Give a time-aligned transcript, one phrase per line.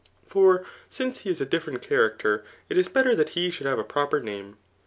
[0.25, 3.83] For smce he is a different character^ it is better that hie should have a
[3.83, 4.57] proper name.